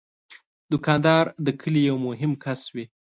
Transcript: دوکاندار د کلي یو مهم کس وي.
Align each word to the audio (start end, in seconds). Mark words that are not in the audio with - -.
دوکاندار 0.71 1.25
د 1.45 1.47
کلي 1.61 1.81
یو 1.89 1.97
مهم 2.07 2.31
کس 2.43 2.61
وي. 2.73 2.85